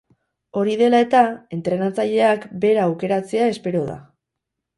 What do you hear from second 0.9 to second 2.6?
eta, entrenatzaileak